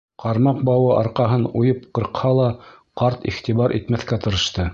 Ҡармаҡ 0.21 0.61
бауы 0.69 0.87
арҡаһын 0.93 1.45
уйып 1.61 1.85
ҡырҡһа 1.99 2.33
ла, 2.41 2.49
ҡарт 3.03 3.29
иғтибар 3.35 3.79
итмәҫкә 3.81 4.25
тырышты. 4.27 4.69